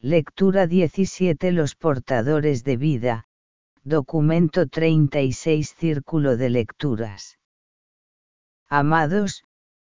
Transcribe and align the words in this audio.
Lectura 0.00 0.68
17 0.68 1.50
Los 1.50 1.74
portadores 1.74 2.62
de 2.62 2.76
vida, 2.76 3.24
documento 3.82 4.68
36 4.68 5.74
Círculo 5.76 6.36
de 6.36 6.50
lecturas. 6.50 7.40
Amados, 8.68 9.42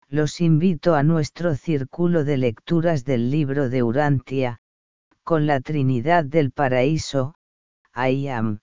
los 0.10 0.42
invito 0.42 0.96
a 0.96 1.04
nuestro 1.04 1.56
círculo 1.56 2.26
de 2.26 2.36
lecturas 2.36 3.06
del 3.06 3.32
libro 3.32 3.70
de 3.70 3.82
Urantia, 3.82 4.60
con 5.24 5.48
la 5.48 5.62
Trinidad 5.62 6.26
del 6.26 6.52
Paraíso, 6.52 7.36
I 7.96 8.28
am. 8.28 8.60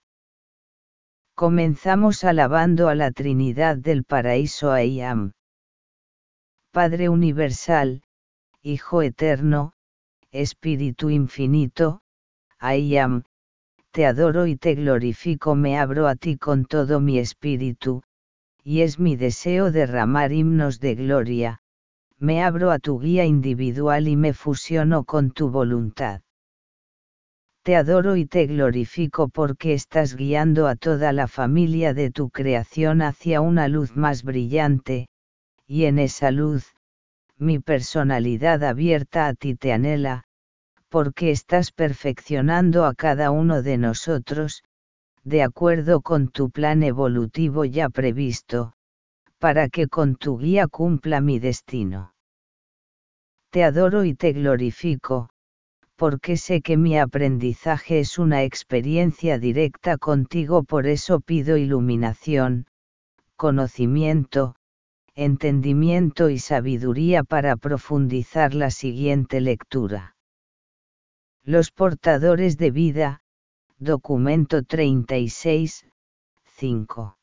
Comenzamos 1.34 2.22
alabando 2.22 2.90
a 2.90 2.94
la 2.94 3.12
Trinidad 3.12 3.78
del 3.78 4.04
Paraíso 4.04 4.78
I 4.78 5.00
am. 5.00 5.32
Padre 6.70 7.08
Universal, 7.08 8.02
Hijo 8.60 9.00
Eterno, 9.00 9.72
Espíritu 10.32 11.10
Infinito, 11.10 12.02
I 12.62 12.96
am, 12.98 13.24
te 13.90 14.06
adoro 14.06 14.46
y 14.46 14.54
te 14.54 14.76
glorifico, 14.76 15.56
me 15.56 15.76
abro 15.76 16.06
a 16.06 16.14
ti 16.14 16.36
con 16.36 16.66
todo 16.66 17.00
mi 17.00 17.18
espíritu, 17.18 18.04
y 18.62 18.82
es 18.82 19.00
mi 19.00 19.16
deseo 19.16 19.72
derramar 19.72 20.30
himnos 20.30 20.78
de 20.78 20.94
gloria, 20.94 21.58
me 22.16 22.44
abro 22.44 22.70
a 22.70 22.78
tu 22.78 23.00
guía 23.00 23.24
individual 23.24 24.06
y 24.06 24.14
me 24.14 24.32
fusiono 24.32 25.02
con 25.02 25.32
tu 25.32 25.50
voluntad. 25.50 26.20
Te 27.64 27.74
adoro 27.74 28.14
y 28.14 28.24
te 28.24 28.46
glorifico 28.46 29.28
porque 29.28 29.74
estás 29.74 30.14
guiando 30.14 30.68
a 30.68 30.76
toda 30.76 31.12
la 31.12 31.26
familia 31.26 31.92
de 31.92 32.12
tu 32.12 32.30
creación 32.30 33.02
hacia 33.02 33.40
una 33.40 33.66
luz 33.66 33.96
más 33.96 34.22
brillante, 34.22 35.08
y 35.66 35.86
en 35.86 35.98
esa 35.98 36.30
luz, 36.30 36.72
mi 37.40 37.58
personalidad 37.58 38.62
abierta 38.62 39.26
a 39.26 39.34
ti 39.34 39.54
te 39.54 39.72
anhela, 39.72 40.24
porque 40.90 41.30
estás 41.30 41.72
perfeccionando 41.72 42.84
a 42.84 42.94
cada 42.94 43.30
uno 43.30 43.62
de 43.62 43.78
nosotros, 43.78 44.62
de 45.24 45.42
acuerdo 45.42 46.02
con 46.02 46.28
tu 46.28 46.50
plan 46.50 46.82
evolutivo 46.82 47.64
ya 47.64 47.88
previsto, 47.88 48.74
para 49.38 49.68
que 49.68 49.88
con 49.88 50.16
tu 50.16 50.38
guía 50.38 50.68
cumpla 50.68 51.20
mi 51.20 51.38
destino. 51.38 52.12
Te 53.50 53.64
adoro 53.64 54.04
y 54.04 54.14
te 54.14 54.32
glorifico, 54.32 55.30
porque 55.96 56.36
sé 56.36 56.60
que 56.60 56.76
mi 56.76 56.98
aprendizaje 56.98 58.00
es 58.00 58.18
una 58.18 58.42
experiencia 58.44 59.38
directa 59.38 59.96
contigo, 59.96 60.62
por 60.62 60.86
eso 60.86 61.20
pido 61.20 61.56
iluminación, 61.56 62.66
conocimiento, 63.36 64.56
entendimiento 65.14 66.30
y 66.30 66.38
sabiduría 66.38 67.24
para 67.24 67.56
profundizar 67.56 68.54
la 68.54 68.70
siguiente 68.70 69.40
lectura. 69.40 70.16
Los 71.42 71.70
portadores 71.70 72.58
de 72.58 72.70
vida, 72.70 73.22
documento 73.78 74.62
36, 74.62 75.86
5. 76.44 77.16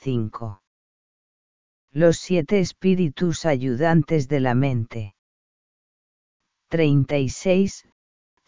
5. 0.00 0.62
Los 1.92 2.16
siete 2.16 2.58
espíritus 2.58 3.44
ayudantes 3.44 4.28
de 4.28 4.40
la 4.40 4.54
mente. 4.54 5.14
36, 6.68 7.86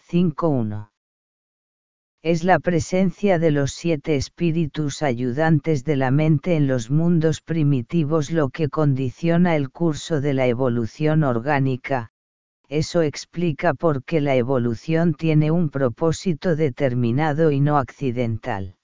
5.1. 0.08 0.93
Es 2.24 2.42
la 2.42 2.58
presencia 2.58 3.38
de 3.38 3.50
los 3.50 3.72
siete 3.72 4.16
espíritus 4.16 5.02
ayudantes 5.02 5.84
de 5.84 5.96
la 5.96 6.10
mente 6.10 6.56
en 6.56 6.66
los 6.66 6.90
mundos 6.90 7.42
primitivos 7.42 8.30
lo 8.30 8.48
que 8.48 8.70
condiciona 8.70 9.56
el 9.56 9.68
curso 9.68 10.22
de 10.22 10.32
la 10.32 10.46
evolución 10.46 11.22
orgánica, 11.22 12.12
eso 12.66 13.02
explica 13.02 13.74
por 13.74 14.04
qué 14.04 14.22
la 14.22 14.36
evolución 14.36 15.12
tiene 15.12 15.50
un 15.50 15.68
propósito 15.68 16.56
determinado 16.56 17.50
y 17.50 17.60
no 17.60 17.76
accidental. 17.76 18.76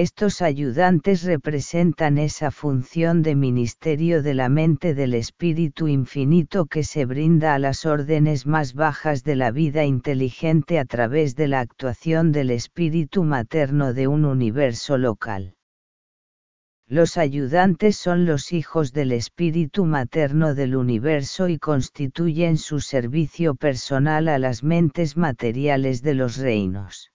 Estos 0.00 0.42
ayudantes 0.42 1.24
representan 1.24 2.18
esa 2.18 2.52
función 2.52 3.20
de 3.22 3.34
ministerio 3.34 4.22
de 4.22 4.32
la 4.32 4.48
mente 4.48 4.94
del 4.94 5.12
Espíritu 5.12 5.88
Infinito 5.88 6.66
que 6.66 6.84
se 6.84 7.04
brinda 7.04 7.52
a 7.52 7.58
las 7.58 7.84
órdenes 7.84 8.46
más 8.46 8.74
bajas 8.74 9.24
de 9.24 9.34
la 9.34 9.50
vida 9.50 9.84
inteligente 9.84 10.78
a 10.78 10.84
través 10.84 11.34
de 11.34 11.48
la 11.48 11.58
actuación 11.58 12.30
del 12.30 12.50
Espíritu 12.50 13.24
Materno 13.24 13.92
de 13.92 14.06
un 14.06 14.24
universo 14.24 14.98
local. 14.98 15.56
Los 16.86 17.16
ayudantes 17.16 17.96
son 17.96 18.24
los 18.24 18.52
hijos 18.52 18.92
del 18.92 19.10
espíritu 19.10 19.84
materno 19.84 20.54
del 20.54 20.76
universo 20.76 21.48
y 21.48 21.58
constituyen 21.58 22.56
su 22.56 22.78
servicio 22.78 23.56
personal 23.56 24.28
a 24.28 24.38
las 24.38 24.62
mentes 24.62 25.16
materiales 25.16 26.02
de 26.02 26.14
los 26.14 26.36
reinos. 26.36 27.10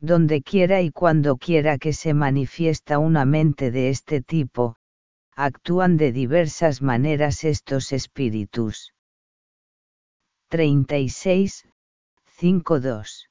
Donde 0.00 0.42
quiera 0.42 0.82
y 0.82 0.90
cuando 0.90 1.36
quiera 1.36 1.78
que 1.78 1.92
se 1.92 2.14
manifiesta 2.14 2.98
una 2.98 3.24
mente 3.24 3.70
de 3.70 3.88
este 3.88 4.20
tipo, 4.20 4.76
actúan 5.34 5.96
de 5.96 6.12
diversas 6.12 6.82
maneras 6.82 7.44
estos 7.44 7.92
espíritus. 7.92 8.92
36, 10.48 11.68
5.2 12.38 13.26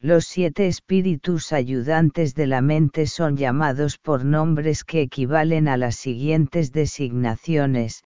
los 0.00 0.26
siete 0.26 0.66
espíritus 0.66 1.52
ayudantes 1.52 2.34
de 2.34 2.46
la 2.46 2.60
mente 2.60 3.06
son 3.06 3.36
llamados 3.36 3.96
por 3.96 4.24
nombres 4.24 4.84
que 4.84 5.00
equivalen 5.00 5.68
a 5.68 5.76
las 5.76 5.96
siguientes 5.96 6.70
designaciones, 6.70 8.04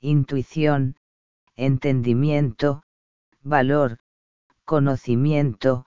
intuición, 0.00 0.96
entendimiento, 1.56 2.82
valor, 3.42 3.98
conocimiento, 4.64 5.86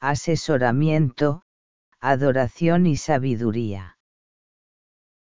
asesoramiento, 0.00 1.42
adoración 2.00 2.86
y 2.86 2.96
sabiduría. 2.96 3.98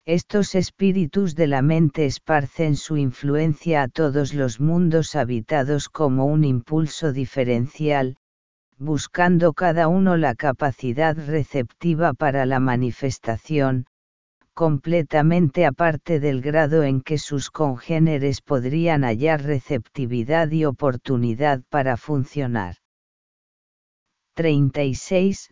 Estos 0.06 0.56
espíritus 0.56 1.36
de 1.36 1.48
la 1.48 1.62
mente 1.62 2.06
esparcen 2.06 2.76
su 2.76 2.96
influencia 2.96 3.82
a 3.82 3.88
todos 3.90 4.34
los 4.34 4.60
mundos 4.60 5.16
habitados 5.16 5.90
como 5.90 6.26
un 6.26 6.46
impulso 6.46 7.12
diferencial, 7.12 8.16
buscando 8.78 9.54
cada 9.54 9.88
uno 9.88 10.16
la 10.16 10.36
capacidad 10.36 11.18
receptiva 11.18 12.14
para 12.14 12.46
la 12.46 12.60
manifestación, 12.60 13.88
completamente 14.54 15.66
aparte 15.66 16.20
del 16.20 16.42
grado 16.42 16.84
en 16.84 17.02
que 17.02 17.18
sus 17.18 17.50
congéneres 17.50 18.42
podrían 18.42 19.04
hallar 19.04 19.44
receptividad 19.44 20.52
y 20.52 20.66
oportunidad 20.66 21.64
para 21.70 21.98
funcionar. 21.98 22.76
36, 24.38 25.52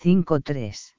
5.3 0.00 0.94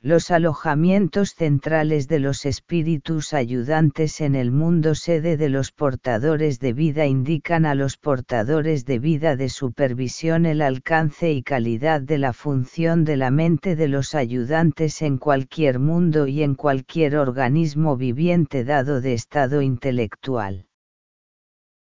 los 0.00 0.32
alojamientos 0.32 1.34
centrales 1.34 2.08
de 2.08 2.18
los 2.18 2.44
espíritus 2.44 3.32
ayudantes 3.32 4.20
en 4.20 4.34
el 4.34 4.50
mundo 4.50 4.96
sede 4.96 5.36
de 5.36 5.48
los 5.48 5.70
portadores 5.70 6.58
de 6.58 6.72
vida 6.72 7.06
indican 7.06 7.64
a 7.66 7.76
los 7.76 7.98
portadores 7.98 8.84
de 8.84 8.98
vida 8.98 9.36
de 9.36 9.48
supervisión 9.48 10.44
el 10.44 10.60
alcance 10.60 11.32
y 11.32 11.44
calidad 11.44 12.00
de 12.00 12.18
la 12.18 12.32
función 12.32 13.04
de 13.04 13.16
la 13.16 13.30
mente 13.30 13.76
de 13.76 13.86
los 13.86 14.16
ayudantes 14.16 15.02
en 15.02 15.18
cualquier 15.18 15.78
mundo 15.78 16.26
y 16.26 16.42
en 16.42 16.56
cualquier 16.56 17.16
organismo 17.16 17.96
viviente 17.96 18.64
dado 18.64 19.00
de 19.00 19.12
estado 19.12 19.62
intelectual. 19.62 20.66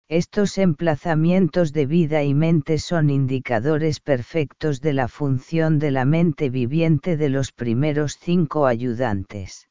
Estos 0.08 0.60
emplazamientos 0.60 1.74
de 1.74 1.88
vida 1.88 2.22
y 2.22 2.36
mente 2.36 2.78
son 2.78 3.10
indicadores 3.10 4.00
perfectos 4.00 4.80
de 4.80 4.94
la 4.94 5.08
función 5.08 5.80
de 5.80 5.90
la 5.90 6.06
mente 6.06 6.52
viviente 6.52 7.18
de 7.18 7.30
los 7.30 7.52
primeros 7.52 8.20
cinco 8.22 8.68
ayudantes. 8.68 9.68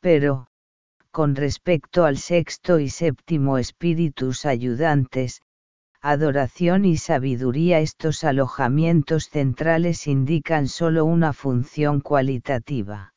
Pero, 0.00 0.48
con 1.12 1.36
respecto 1.36 2.04
al 2.04 2.18
sexto 2.18 2.80
y 2.80 2.88
séptimo 2.88 3.58
espíritus 3.58 4.44
ayudantes, 4.44 5.42
adoración 6.00 6.84
y 6.84 6.96
sabiduría 6.96 7.78
estos 7.78 8.24
alojamientos 8.24 9.28
centrales 9.28 10.08
indican 10.08 10.66
solo 10.66 11.04
una 11.04 11.32
función 11.32 12.00
cualitativa. 12.00 13.14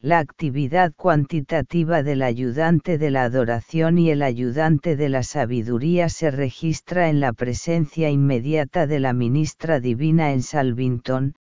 La 0.00 0.18
actividad 0.18 0.92
cuantitativa 0.94 2.02
del 2.02 2.20
ayudante 2.20 2.98
de 2.98 3.10
la 3.10 3.24
adoración 3.24 3.98
y 3.98 4.10
el 4.10 4.22
ayudante 4.22 4.94
de 4.94 5.08
la 5.08 5.22
sabiduría 5.22 6.10
se 6.10 6.30
registra 6.30 7.08
en 7.08 7.20
la 7.20 7.32
presencia 7.32 8.10
inmediata 8.10 8.86
de 8.86 9.00
la 9.00 9.14
ministra 9.14 9.80
divina 9.80 10.32
en 10.32 10.42
Salvington, 10.42 11.34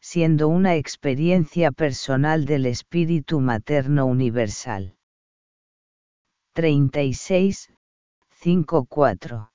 siendo 0.00 0.48
una 0.48 0.74
experiencia 0.74 1.70
personal 1.70 2.44
del 2.44 2.66
espíritu 2.66 3.38
materno 3.38 4.06
universal. 4.06 4.96
36, 6.54 7.72
5.4 8.42 9.51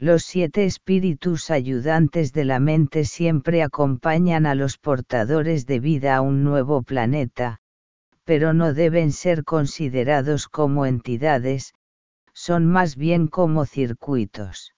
los 0.00 0.22
siete 0.22 0.64
espíritus 0.64 1.50
ayudantes 1.50 2.32
de 2.32 2.44
la 2.44 2.60
mente 2.60 3.04
siempre 3.04 3.64
acompañan 3.64 4.46
a 4.46 4.54
los 4.54 4.78
portadores 4.78 5.66
de 5.66 5.80
vida 5.80 6.14
a 6.14 6.20
un 6.20 6.44
nuevo 6.44 6.82
planeta, 6.82 7.58
pero 8.22 8.52
no 8.52 8.74
deben 8.74 9.10
ser 9.10 9.42
considerados 9.42 10.46
como 10.46 10.86
entidades, 10.86 11.74
son 12.32 12.66
más 12.66 12.94
bien 12.94 13.26
como 13.26 13.66
circuitos. 13.66 14.72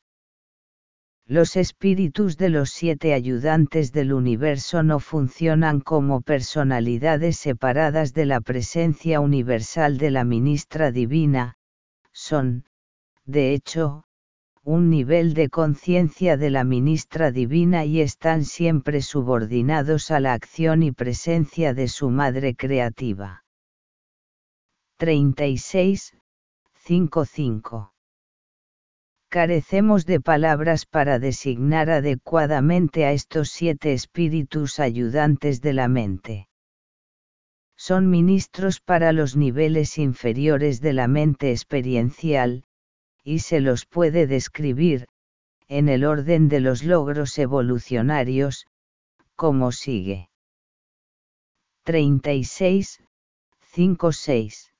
Los 1.26 1.56
espíritus 1.56 2.38
de 2.38 2.49
los 2.49 2.70
siete 2.70 3.12
ayudantes 3.12 3.93
del 3.93 4.14
universo 4.14 4.82
no 4.82 5.00
funcionan 5.00 5.81
como 5.81 6.22
personalidades 6.22 7.37
separadas 7.37 8.14
de 8.14 8.25
la 8.25 8.40
presencia 8.40 9.20
universal 9.20 9.99
de 9.99 10.11
la 10.11 10.25
ministra 10.25 10.90
divina, 10.90 11.56
son, 12.11 12.64
de 13.26 13.52
hecho, 13.52 14.06
un 14.64 14.90
nivel 14.90 15.34
de 15.34 15.48
conciencia 15.48 16.36
de 16.36 16.50
la 16.50 16.64
ministra 16.64 17.30
divina 17.30 17.84
y 17.84 18.00
están 18.00 18.44
siempre 18.44 19.02
subordinados 19.02 20.10
a 20.10 20.20
la 20.20 20.34
acción 20.34 20.82
y 20.82 20.92
presencia 20.92 21.74
de 21.74 21.88
su 21.88 22.10
madre 22.10 22.54
creativa. 22.54 23.44
36, 24.98 26.14
5.5 26.86 27.90
carecemos 29.30 30.06
de 30.06 30.20
palabras 30.20 30.86
para 30.86 31.20
designar 31.20 31.88
adecuadamente 31.88 33.04
a 33.04 33.12
estos 33.12 33.50
siete 33.50 33.92
espíritus 33.92 34.80
ayudantes 34.80 35.60
de 35.60 35.72
la 35.72 35.86
mente. 35.86 36.48
Son 37.76 38.10
ministros 38.10 38.80
para 38.80 39.12
los 39.12 39.36
niveles 39.36 39.98
inferiores 39.98 40.80
de 40.80 40.94
la 40.94 41.06
mente 41.06 41.52
experiencial, 41.52 42.64
y 43.31 43.38
se 43.38 43.61
los 43.61 43.87
puede 43.87 44.27
describir, 44.27 45.06
en 45.69 45.88
el 45.88 46.05
orden 46.05 46.49
de 46.49 46.61
los 46.61 46.82
logros 46.82 47.38
evolucionarios, 47.38 48.67
como 49.37 49.73
sigue. 49.73 50.29
36, 51.85 53.03
5, 53.61 54.12
6. 54.12 54.73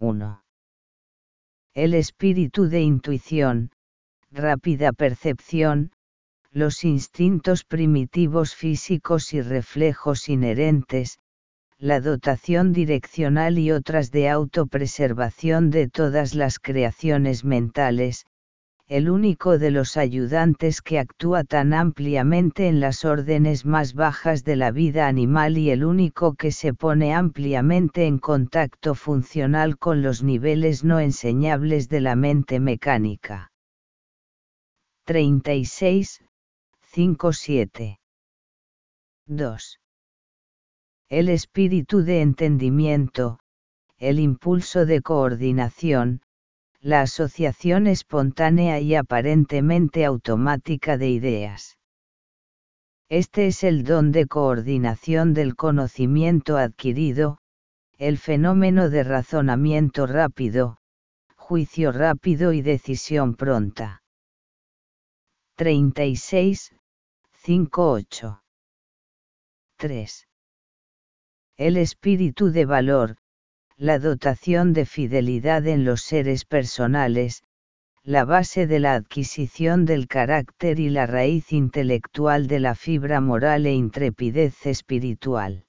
1 0.00 0.42
el 1.74 1.94
espíritu 1.94 2.68
de 2.68 2.82
intuición, 2.82 3.70
rápida 4.30 4.92
percepción, 4.92 5.92
los 6.50 6.84
instintos 6.84 7.64
primitivos 7.64 8.54
físicos 8.54 9.32
y 9.32 9.40
reflejos 9.40 10.28
inherentes, 10.28 11.18
la 11.82 12.00
dotación 12.00 12.72
direccional 12.72 13.58
y 13.58 13.72
otras 13.72 14.12
de 14.12 14.28
autopreservación 14.28 15.70
de 15.70 15.88
todas 15.88 16.36
las 16.36 16.60
creaciones 16.60 17.44
mentales, 17.44 18.24
el 18.86 19.10
único 19.10 19.58
de 19.58 19.72
los 19.72 19.96
ayudantes 19.96 20.80
que 20.80 21.00
actúa 21.00 21.42
tan 21.42 21.74
ampliamente 21.74 22.68
en 22.68 22.78
las 22.78 23.04
órdenes 23.04 23.66
más 23.66 23.94
bajas 23.94 24.44
de 24.44 24.54
la 24.54 24.70
vida 24.70 25.08
animal 25.08 25.58
y 25.58 25.70
el 25.70 25.84
único 25.84 26.34
que 26.34 26.52
se 26.52 26.72
pone 26.72 27.14
ampliamente 27.14 28.06
en 28.06 28.20
contacto 28.20 28.94
funcional 28.94 29.76
con 29.76 30.02
los 30.02 30.22
niveles 30.22 30.84
no 30.84 31.00
enseñables 31.00 31.88
de 31.88 32.00
la 32.00 32.14
mente 32.14 32.60
mecánica. 32.60 33.50
36, 35.04 36.22
5-7. 36.94 37.98
2. 39.26 39.81
El 41.12 41.28
espíritu 41.28 42.04
de 42.04 42.22
entendimiento, 42.22 43.38
el 43.98 44.18
impulso 44.18 44.86
de 44.86 45.02
coordinación, 45.02 46.22
la 46.80 47.02
asociación 47.02 47.86
espontánea 47.86 48.80
y 48.80 48.94
aparentemente 48.94 50.06
automática 50.06 50.96
de 50.96 51.10
ideas. 51.10 51.76
Este 53.10 53.48
es 53.48 53.62
el 53.62 53.84
don 53.84 54.10
de 54.10 54.26
coordinación 54.26 55.34
del 55.34 55.54
conocimiento 55.54 56.56
adquirido, 56.56 57.40
el 57.98 58.16
fenómeno 58.16 58.88
de 58.88 59.04
razonamiento 59.04 60.06
rápido, 60.06 60.78
juicio 61.36 61.92
rápido 61.92 62.54
y 62.54 62.62
decisión 62.62 63.34
pronta. 63.34 64.02
36, 65.56 66.74
58. 67.34 68.42
3. 69.76 70.26
El 71.56 71.76
espíritu 71.76 72.50
de 72.50 72.64
valor, 72.64 73.16
la 73.76 73.98
dotación 73.98 74.72
de 74.72 74.86
fidelidad 74.86 75.66
en 75.66 75.84
los 75.84 76.02
seres 76.02 76.44
personales, 76.44 77.42
la 78.04 78.24
base 78.24 78.66
de 78.66 78.80
la 78.80 78.94
adquisición 78.94 79.84
del 79.84 80.08
carácter 80.08 80.80
y 80.80 80.88
la 80.88 81.06
raíz 81.06 81.52
intelectual 81.52 82.46
de 82.46 82.58
la 82.58 82.74
fibra 82.74 83.20
moral 83.20 83.66
e 83.66 83.74
intrepidez 83.74 84.66
espiritual. 84.66 85.66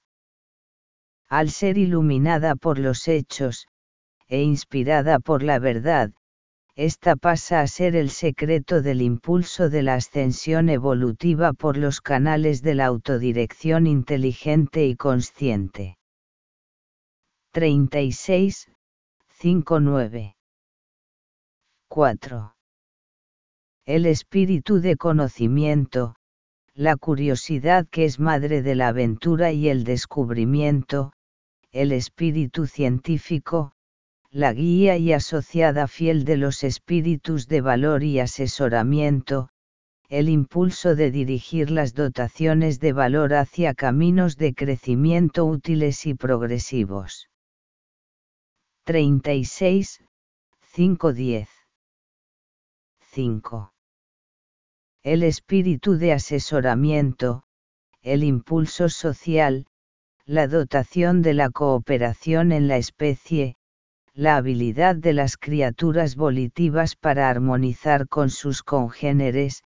Al 1.28 1.50
ser 1.50 1.78
iluminada 1.78 2.56
por 2.56 2.78
los 2.78 3.06
hechos, 3.06 3.66
e 4.26 4.42
inspirada 4.42 5.20
por 5.20 5.42
la 5.42 5.58
verdad, 5.58 6.12
esta 6.76 7.14
pasa 7.14 7.60
a 7.60 7.66
ser 7.68 7.94
el 7.94 8.10
secreto 8.10 8.82
del 8.82 9.00
impulso 9.00 9.70
de 9.70 9.82
la 9.82 9.94
ascensión 9.94 10.68
evolutiva 10.68 11.52
por 11.52 11.76
los 11.76 12.00
canales 12.00 12.62
de 12.62 12.74
la 12.74 12.86
autodirección 12.86 13.86
inteligente 13.86 14.84
y 14.86 14.96
consciente. 14.96 15.98
36, 17.52 18.68
59. 19.28 20.36
4. 21.88 22.54
El 23.86 24.06
espíritu 24.06 24.80
de 24.80 24.96
conocimiento, 24.96 26.16
la 26.72 26.96
curiosidad 26.96 27.86
que 27.88 28.04
es 28.04 28.18
madre 28.18 28.62
de 28.62 28.74
la 28.74 28.88
aventura 28.88 29.52
y 29.52 29.68
el 29.68 29.84
descubrimiento, 29.84 31.12
el 31.70 31.92
espíritu 31.92 32.66
científico, 32.66 33.73
la 34.34 34.52
guía 34.52 34.96
y 34.96 35.12
asociada 35.12 35.86
fiel 35.86 36.24
de 36.24 36.36
los 36.36 36.64
espíritus 36.64 37.46
de 37.46 37.60
valor 37.60 38.02
y 38.02 38.18
asesoramiento, 38.18 39.48
el 40.08 40.28
impulso 40.28 40.96
de 40.96 41.12
dirigir 41.12 41.70
las 41.70 41.94
dotaciones 41.94 42.80
de 42.80 42.92
valor 42.92 43.34
hacia 43.34 43.74
caminos 43.74 44.36
de 44.36 44.52
crecimiento 44.52 45.44
útiles 45.44 46.04
y 46.06 46.14
progresivos. 46.14 47.28
36, 48.82 50.02
510. 50.72 51.48
5. 53.12 53.72
El 55.04 55.22
espíritu 55.22 55.96
de 55.96 56.12
asesoramiento, 56.12 57.44
el 58.02 58.24
impulso 58.24 58.88
social, 58.88 59.68
la 60.26 60.48
dotación 60.48 61.22
de 61.22 61.34
la 61.34 61.50
cooperación 61.50 62.50
en 62.50 62.66
la 62.66 62.78
especie, 62.78 63.54
la 64.14 64.36
habilidad 64.36 64.94
de 64.94 65.12
las 65.12 65.36
criaturas 65.36 66.14
volitivas 66.14 66.94
para 66.94 67.28
armonizar 67.28 68.08
con 68.08 68.30
sus 68.30 68.62
congéneres, 68.62 69.64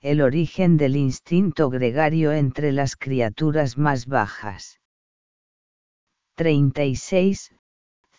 el 0.00 0.22
origen 0.22 0.76
del 0.76 0.94
instinto 0.94 1.70
gregario 1.70 2.32
entre 2.32 2.70
las 2.70 2.94
criaturas 2.96 3.76
más 3.76 4.06
bajas. 4.06 4.80
36, 6.36 7.52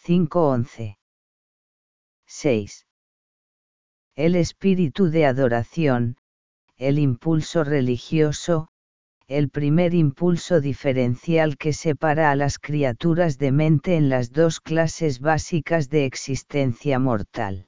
5.11. 0.05 0.97
6. 2.27 2.85
El 4.15 4.35
espíritu 4.35 5.09
de 5.09 5.25
adoración, 5.25 6.17
el 6.75 6.99
impulso 6.99 7.63
religioso, 7.63 8.70
el 9.31 9.49
primer 9.49 9.93
impulso 9.93 10.59
diferencial 10.59 11.57
que 11.57 11.71
separa 11.71 12.31
a 12.31 12.35
las 12.35 12.59
criaturas 12.59 13.37
de 13.37 13.53
mente 13.53 13.95
en 13.95 14.09
las 14.09 14.33
dos 14.33 14.59
clases 14.59 15.21
básicas 15.21 15.89
de 15.89 16.03
existencia 16.05 16.99
mortal. 16.99 17.67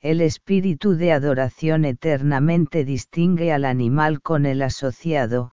El 0.00 0.22
espíritu 0.22 0.94
de 0.96 1.12
adoración 1.12 1.84
eternamente 1.84 2.86
distingue 2.86 3.52
al 3.52 3.66
animal 3.66 4.22
con 4.22 4.46
el 4.46 4.62
asociado, 4.62 5.52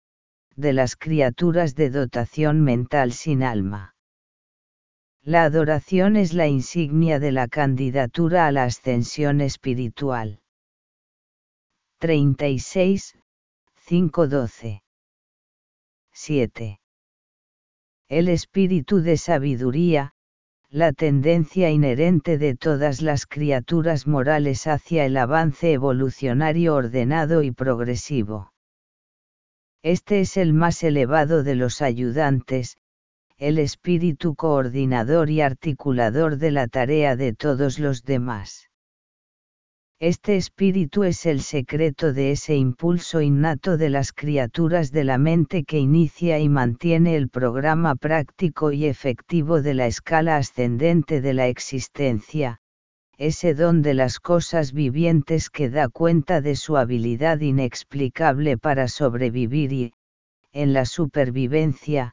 de 0.56 0.74
las 0.74 0.94
criaturas 0.94 1.74
de 1.74 1.88
dotación 1.88 2.60
mental 2.60 3.12
sin 3.12 3.42
alma. 3.42 3.94
La 5.22 5.44
adoración 5.44 6.16
es 6.16 6.34
la 6.34 6.48
insignia 6.48 7.18
de 7.18 7.32
la 7.32 7.48
candidatura 7.48 8.46
a 8.46 8.52
la 8.52 8.64
ascensión 8.64 9.40
espiritual. 9.40 10.40
36, 11.98 13.18
512. 13.86 14.82
7. 16.12 16.80
El 18.08 18.28
espíritu 18.28 19.00
de 19.00 19.16
sabiduría, 19.16 20.10
la 20.68 20.92
tendencia 20.92 21.70
inherente 21.70 22.36
de 22.36 22.56
todas 22.56 23.00
las 23.00 23.26
criaturas 23.26 24.08
morales 24.08 24.66
hacia 24.66 25.04
el 25.04 25.16
avance 25.16 25.72
evolucionario 25.72 26.74
ordenado 26.74 27.44
y 27.44 27.52
progresivo. 27.52 28.50
Este 29.84 30.18
es 30.18 30.36
el 30.36 30.52
más 30.52 30.82
elevado 30.82 31.44
de 31.44 31.54
los 31.54 31.80
ayudantes, 31.80 32.78
el 33.36 33.56
espíritu 33.56 34.34
coordinador 34.34 35.30
y 35.30 35.42
articulador 35.42 36.38
de 36.38 36.50
la 36.50 36.66
tarea 36.66 37.14
de 37.14 37.34
todos 37.34 37.78
los 37.78 38.02
demás. 38.02 38.68
Este 39.98 40.36
espíritu 40.36 41.04
es 41.04 41.24
el 41.24 41.40
secreto 41.40 42.12
de 42.12 42.32
ese 42.32 42.54
impulso 42.54 43.22
innato 43.22 43.78
de 43.78 43.88
las 43.88 44.12
criaturas 44.12 44.92
de 44.92 45.04
la 45.04 45.16
mente 45.16 45.64
que 45.64 45.78
inicia 45.78 46.38
y 46.38 46.50
mantiene 46.50 47.16
el 47.16 47.30
programa 47.30 47.94
práctico 47.94 48.72
y 48.72 48.84
efectivo 48.84 49.62
de 49.62 49.72
la 49.72 49.86
escala 49.86 50.36
ascendente 50.36 51.22
de 51.22 51.32
la 51.32 51.48
existencia, 51.48 52.60
ese 53.16 53.54
don 53.54 53.80
de 53.80 53.94
las 53.94 54.20
cosas 54.20 54.74
vivientes 54.74 55.48
que 55.48 55.70
da 55.70 55.88
cuenta 55.88 56.42
de 56.42 56.56
su 56.56 56.76
habilidad 56.76 57.40
inexplicable 57.40 58.58
para 58.58 58.88
sobrevivir 58.88 59.72
y, 59.72 59.92
en 60.52 60.74
la 60.74 60.84
supervivencia, 60.84 62.12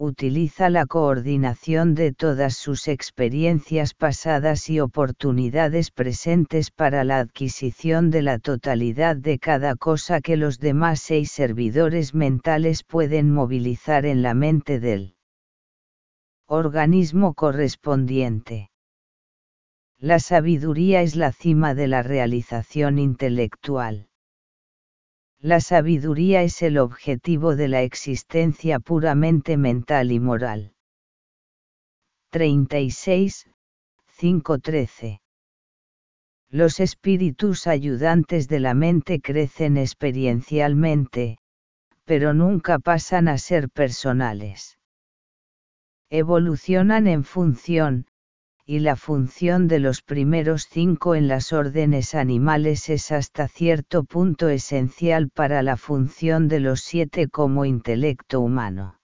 utiliza 0.00 0.70
la 0.70 0.86
coordinación 0.86 1.94
de 1.94 2.14
todas 2.14 2.56
sus 2.56 2.88
experiencias 2.88 3.92
pasadas 3.92 4.70
y 4.70 4.80
oportunidades 4.80 5.90
presentes 5.90 6.70
para 6.70 7.04
la 7.04 7.18
adquisición 7.18 8.10
de 8.10 8.22
la 8.22 8.38
totalidad 8.38 9.14
de 9.16 9.38
cada 9.38 9.76
cosa 9.76 10.22
que 10.22 10.38
los 10.38 10.58
demás 10.58 11.00
seis 11.00 11.30
servidores 11.30 12.14
mentales 12.14 12.82
pueden 12.82 13.30
movilizar 13.30 14.06
en 14.06 14.22
la 14.22 14.32
mente 14.32 14.80
del 14.80 15.16
organismo 16.46 17.34
correspondiente. 17.34 18.70
La 19.98 20.18
sabiduría 20.18 21.02
es 21.02 21.14
la 21.14 21.30
cima 21.30 21.74
de 21.74 21.88
la 21.88 22.02
realización 22.02 22.98
intelectual. 22.98 24.09
La 25.42 25.60
sabiduría 25.60 26.42
es 26.42 26.60
el 26.60 26.76
objetivo 26.76 27.56
de 27.56 27.68
la 27.68 27.80
existencia 27.80 28.78
puramente 28.78 29.56
mental 29.56 30.12
y 30.12 30.20
moral. 30.20 30.74
36, 32.28 33.48
5.13. 34.18 35.20
Los 36.50 36.78
espíritus 36.78 37.66
ayudantes 37.66 38.48
de 38.48 38.60
la 38.60 38.74
mente 38.74 39.22
crecen 39.22 39.78
experiencialmente, 39.78 41.38
pero 42.04 42.34
nunca 42.34 42.78
pasan 42.78 43.26
a 43.26 43.38
ser 43.38 43.70
personales. 43.70 44.78
Evolucionan 46.10 47.06
en 47.06 47.24
función, 47.24 48.09
y 48.70 48.78
la 48.78 48.94
función 48.94 49.66
de 49.66 49.80
los 49.80 50.00
primeros 50.00 50.68
cinco 50.70 51.16
en 51.16 51.26
las 51.26 51.52
órdenes 51.52 52.14
animales 52.14 52.88
es 52.88 53.10
hasta 53.10 53.48
cierto 53.48 54.04
punto 54.04 54.48
esencial 54.48 55.28
para 55.28 55.64
la 55.64 55.76
función 55.76 56.46
de 56.46 56.60
los 56.60 56.80
siete 56.80 57.26
como 57.26 57.64
intelecto 57.64 58.40
humano. 58.40 59.00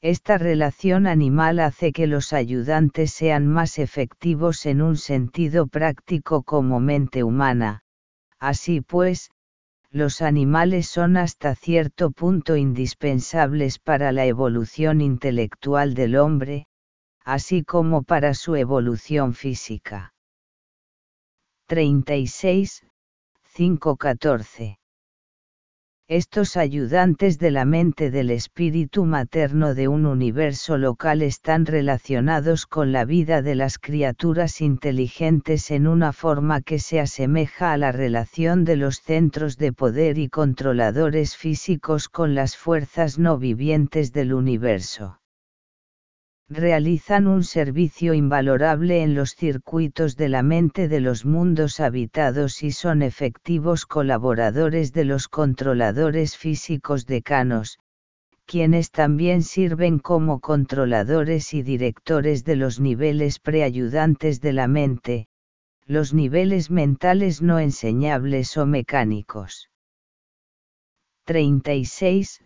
Esta 0.00 0.38
relación 0.38 1.06
animal 1.06 1.60
hace 1.60 1.92
que 1.92 2.08
los 2.08 2.32
ayudantes 2.32 3.12
sean 3.12 3.46
más 3.46 3.78
efectivos 3.78 4.66
en 4.66 4.82
un 4.82 4.96
sentido 4.96 5.68
práctico 5.68 6.42
como 6.42 6.80
mente 6.80 7.22
humana, 7.22 7.82
así 8.40 8.80
pues, 8.80 9.30
los 9.88 10.20
animales 10.20 10.88
son 10.88 11.16
hasta 11.16 11.54
cierto 11.54 12.10
punto 12.10 12.56
indispensables 12.56 13.78
para 13.78 14.10
la 14.10 14.26
evolución 14.26 15.00
intelectual 15.00 15.94
del 15.94 16.16
hombre, 16.16 16.66
así 17.24 17.62
como 17.64 18.02
para 18.02 18.34
su 18.34 18.56
evolución 18.56 19.34
física. 19.34 20.12
36, 21.66 22.86
5.14. 23.56 24.78
Estos 26.08 26.58
ayudantes 26.58 27.38
de 27.38 27.50
la 27.50 27.64
mente 27.64 28.10
del 28.10 28.30
espíritu 28.30 29.06
materno 29.06 29.74
de 29.74 29.88
un 29.88 30.04
universo 30.04 30.76
local 30.76 31.22
están 31.22 31.64
relacionados 31.64 32.66
con 32.66 32.92
la 32.92 33.06
vida 33.06 33.40
de 33.40 33.54
las 33.54 33.78
criaturas 33.78 34.60
inteligentes 34.60 35.70
en 35.70 35.86
una 35.86 36.12
forma 36.12 36.60
que 36.60 36.80
se 36.80 37.00
asemeja 37.00 37.72
a 37.72 37.78
la 37.78 37.92
relación 37.92 38.64
de 38.64 38.76
los 38.76 39.00
centros 39.00 39.56
de 39.56 39.72
poder 39.72 40.18
y 40.18 40.28
controladores 40.28 41.36
físicos 41.36 42.10
con 42.10 42.34
las 42.34 42.58
fuerzas 42.58 43.18
no 43.18 43.38
vivientes 43.38 44.12
del 44.12 44.34
universo 44.34 45.21
realizan 46.52 47.26
un 47.26 47.44
servicio 47.44 48.14
invalorable 48.14 49.02
en 49.02 49.14
los 49.14 49.34
circuitos 49.34 50.16
de 50.16 50.28
la 50.28 50.42
mente 50.42 50.86
de 50.86 51.00
los 51.00 51.24
mundos 51.24 51.80
habitados 51.80 52.62
y 52.62 52.72
son 52.72 53.02
efectivos 53.02 53.86
colaboradores 53.86 54.92
de 54.92 55.04
los 55.04 55.28
controladores 55.28 56.36
físicos 56.36 57.06
decanos, 57.06 57.78
quienes 58.44 58.90
también 58.90 59.42
sirven 59.42 59.98
como 59.98 60.40
controladores 60.40 61.54
y 61.54 61.62
directores 61.62 62.44
de 62.44 62.56
los 62.56 62.80
niveles 62.80 63.38
preayudantes 63.38 64.40
de 64.40 64.52
la 64.52 64.68
mente, 64.68 65.28
los 65.86 66.12
niveles 66.12 66.70
mentales 66.70 67.40
no 67.40 67.58
enseñables 67.58 68.56
o 68.56 68.66
mecánicos. 68.66 69.70
36, 71.24 72.44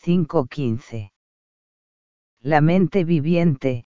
515 0.00 1.12
la 2.44 2.60
mente 2.60 3.04
viviente, 3.04 3.84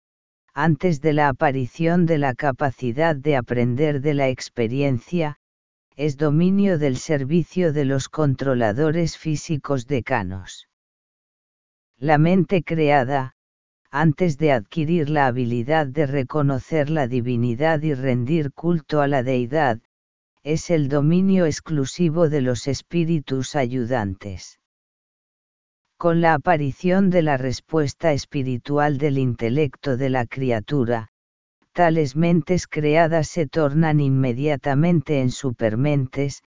antes 0.53 1.01
de 1.01 1.13
la 1.13 1.27
aparición 1.29 2.05
de 2.05 2.19
la 2.19 2.35
capacidad 2.35 3.15
de 3.15 3.35
aprender 3.35 3.99
de 3.99 4.13
la 4.13 4.29
experiencia, 4.29 5.39
es 5.95 6.17
dominio 6.17 6.77
del 6.77 6.97
servicio 6.97 7.73
de 7.73 7.85
los 7.85 8.09
controladores 8.09 9.17
físicos 9.17 9.87
decanos. 9.87 10.69
La 11.97 12.19
mente 12.19 12.63
creada, 12.63 13.35
antes 13.89 14.37
de 14.37 14.51
adquirir 14.51 15.09
la 15.09 15.25
habilidad 15.25 15.87
de 15.87 16.05
reconocer 16.05 16.91
la 16.91 17.07
divinidad 17.07 17.81
y 17.81 17.95
rendir 17.95 18.51
culto 18.53 19.01
a 19.01 19.07
la 19.07 19.23
deidad, 19.23 19.81
es 20.43 20.69
el 20.69 20.89
dominio 20.89 21.47
exclusivo 21.47 22.29
de 22.29 22.41
los 22.41 22.67
espíritus 22.67 23.55
ayudantes 23.55 24.59
con 26.03 26.19
la 26.19 26.33
aparición 26.33 27.09
de 27.09 27.21
la 27.21 27.37
respuesta 27.37 28.11
espiritual 28.11 28.97
del 28.97 29.17
intelecto 29.17 29.95
de 29.95 30.09
la 30.09 30.25
criatura, 30.25 31.07
tales 31.71 32.17
mentes 32.17 32.67
creadas 32.67 33.29
se 33.29 33.47
tornan 33.47 34.01
inmediatamente 34.01 35.21
en 35.21 35.31
supermentes, 35.31 36.43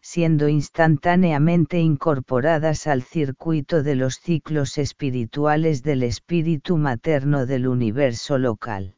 siendo 0.00 0.46
instantáneamente 0.46 1.80
incorporadas 1.80 2.86
al 2.86 3.02
circuito 3.02 3.82
de 3.82 3.96
los 3.96 4.20
ciclos 4.20 4.78
espirituales 4.78 5.82
del 5.82 6.04
espíritu 6.04 6.76
materno 6.76 7.44
del 7.44 7.66
universo 7.66 8.38
local. 8.38 8.94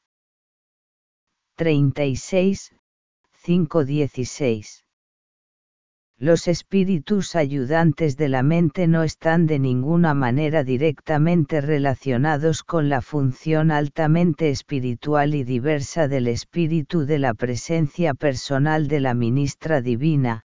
36, 1.57 2.77
516 3.43 4.84
los 6.19 6.47
espíritus 6.47 7.35
ayudantes 7.35 8.17
de 8.17 8.29
la 8.29 8.45
mente 8.45 8.87
no 8.87 9.03
están 9.03 9.47
de 9.47 9.59
ninguna 9.59 10.15
manera 10.15 10.63
directamente 10.63 11.61
relacionados 11.61 12.63
con 12.63 12.89
la 12.89 13.03
función 13.03 13.73
altamente 13.73 14.51
espiritual 14.51 15.35
y 15.35 15.43
diversa 15.43 16.07
del 16.07 16.29
espíritu 16.29 17.05
de 17.05 17.19
la 17.19 17.35
presencia 17.35 18.15
personal 18.15 18.87
de 18.87 19.01
la 19.01 19.13
ministra 19.15 19.81
divina, 19.81 20.45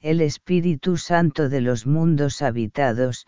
el 0.00 0.22
Espíritu 0.22 0.96
Santo 0.96 1.50
de 1.50 1.60
los 1.60 1.86
mundos 1.86 2.40
habitados, 2.40 3.26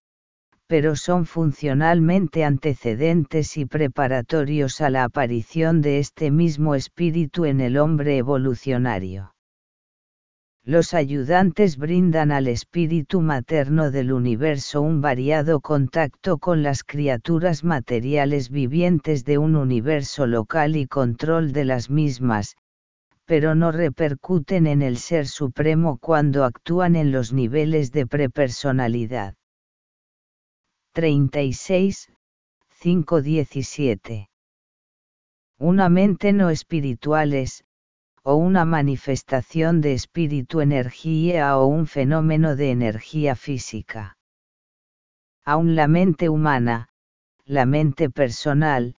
pero 0.66 0.96
son 0.96 1.26
funcionalmente 1.26 2.44
antecedentes 2.44 3.58
y 3.58 3.66
preparatorios 3.66 4.80
a 4.80 4.88
la 4.88 5.04
aparición 5.04 5.82
de 5.82 5.98
este 5.98 6.30
mismo 6.30 6.74
espíritu 6.74 7.44
en 7.44 7.60
el 7.60 7.76
hombre 7.76 8.16
evolucionario 8.16 9.33
los 10.66 10.94
ayudantes 10.94 11.76
brindan 11.76 12.32
al 12.32 12.48
espíritu 12.48 13.20
materno 13.20 13.90
del 13.90 14.12
universo 14.12 14.80
un 14.80 15.02
variado 15.02 15.60
contacto 15.60 16.38
con 16.38 16.62
las 16.62 16.84
criaturas 16.84 17.64
materiales 17.64 18.48
vivientes 18.48 19.26
de 19.26 19.36
un 19.36 19.56
universo 19.56 20.26
local 20.26 20.76
y 20.76 20.86
control 20.86 21.52
de 21.52 21.66
las 21.66 21.90
mismas, 21.90 22.56
pero 23.26 23.54
no 23.54 23.72
repercuten 23.72 24.66
en 24.66 24.80
el 24.80 24.96
Ser 24.96 25.26
Supremo 25.26 25.98
cuando 25.98 26.44
actúan 26.44 26.96
en 26.96 27.12
los 27.12 27.34
niveles 27.34 27.92
de 27.92 28.06
prepersonalidad. 28.06 29.34
36, 30.92 32.10
517. 32.80 34.30
Una 35.58 35.88
mente 35.88 36.32
no 36.32 36.48
espiritual 36.48 37.34
es, 37.34 37.63
o 38.26 38.36
una 38.36 38.64
manifestación 38.64 39.82
de 39.82 39.92
espíritu 39.92 40.62
energía 40.62 41.58
o 41.58 41.66
un 41.66 41.86
fenómeno 41.86 42.56
de 42.56 42.70
energía 42.70 43.36
física. 43.36 44.16
Aun 45.44 45.76
la 45.76 45.88
mente 45.88 46.30
humana, 46.30 46.88
la 47.44 47.66
mente 47.66 48.08
personal, 48.08 48.96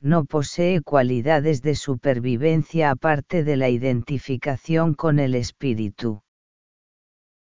no 0.00 0.24
posee 0.24 0.82
cualidades 0.82 1.62
de 1.62 1.74
supervivencia 1.74 2.92
aparte 2.92 3.42
de 3.42 3.56
la 3.56 3.68
identificación 3.68 4.94
con 4.94 5.18
el 5.18 5.34
espíritu. 5.34 6.22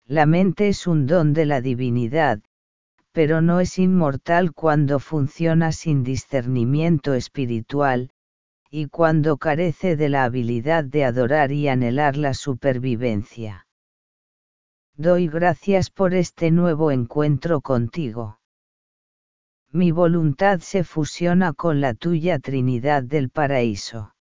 La 0.06 0.26
mente 0.26 0.68
es 0.68 0.86
un 0.86 1.06
don 1.06 1.32
de 1.32 1.46
la 1.46 1.62
divinidad, 1.62 2.40
pero 3.12 3.40
no 3.40 3.60
es 3.60 3.78
inmortal 3.78 4.52
cuando 4.52 4.98
funciona 4.98 5.72
sin 5.72 6.04
discernimiento 6.04 7.14
espiritual, 7.14 8.10
y 8.76 8.88
cuando 8.88 9.36
carece 9.36 9.94
de 9.94 10.08
la 10.08 10.24
habilidad 10.24 10.82
de 10.82 11.04
adorar 11.04 11.52
y 11.52 11.68
anhelar 11.68 12.16
la 12.16 12.34
supervivencia. 12.34 13.68
Doy 14.96 15.28
gracias 15.28 15.90
por 15.90 16.12
este 16.12 16.50
nuevo 16.50 16.90
encuentro 16.90 17.60
contigo. 17.60 18.40
Mi 19.70 19.92
voluntad 19.92 20.58
se 20.58 20.82
fusiona 20.82 21.52
con 21.52 21.80
la 21.80 21.94
tuya 21.94 22.40
Trinidad 22.40 23.04
del 23.04 23.30
Paraíso. 23.30 24.12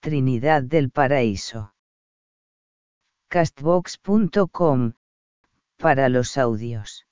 Trinidad 0.00 0.62
del 0.62 0.90
Paraíso. 0.90 1.74
Castbox.com, 3.30 4.94
para 5.76 6.08
los 6.08 6.38
audios. 6.38 7.06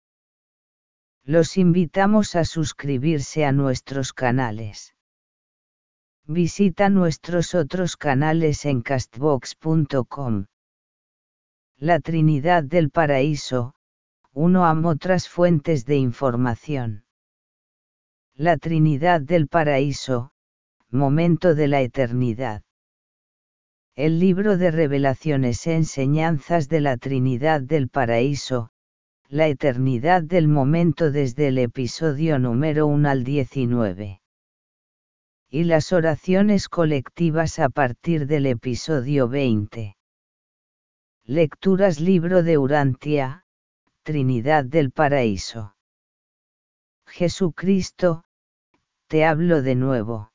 Los 1.24 1.58
invitamos 1.58 2.36
a 2.36 2.46
suscribirse 2.46 3.44
a 3.44 3.52
nuestros 3.52 4.14
canales. 4.14 4.94
Visita 6.24 6.88
nuestros 6.88 7.54
otros 7.54 7.98
canales 7.98 8.64
en 8.64 8.80
castbox.com. 8.80 10.46
La 11.76 12.00
Trinidad 12.00 12.64
del 12.64 12.88
Paraíso, 12.88 13.74
uno 14.32 14.64
amo 14.64 14.88
otras 14.88 15.28
fuentes 15.28 15.84
de 15.84 15.96
información. 15.96 17.04
La 18.32 18.56
Trinidad 18.56 19.20
del 19.20 19.48
Paraíso, 19.48 20.32
momento 20.88 21.54
de 21.54 21.68
la 21.68 21.82
eternidad. 21.82 22.62
El 23.96 24.20
libro 24.20 24.58
de 24.58 24.70
revelaciones 24.70 25.66
e 25.66 25.74
enseñanzas 25.74 26.68
de 26.68 26.82
la 26.82 26.98
Trinidad 26.98 27.62
del 27.62 27.88
Paraíso, 27.88 28.68
la 29.26 29.48
eternidad 29.48 30.22
del 30.22 30.48
momento 30.48 31.10
desde 31.10 31.48
el 31.48 31.56
episodio 31.56 32.38
número 32.38 32.86
1 32.88 33.08
al 33.08 33.24
19 33.24 34.20
y 35.48 35.64
las 35.64 35.94
oraciones 35.94 36.68
colectivas 36.68 37.58
a 37.58 37.70
partir 37.70 38.26
del 38.26 38.44
episodio 38.44 39.28
20. 39.28 39.96
Lecturas 41.24 41.98
Libro 41.98 42.42
de 42.42 42.58
Urantia, 42.58 43.46
Trinidad 44.02 44.66
del 44.66 44.90
Paraíso. 44.90 45.74
Jesucristo, 47.06 48.24
te 49.06 49.24
hablo 49.24 49.62
de 49.62 49.74
nuevo. 49.74 50.32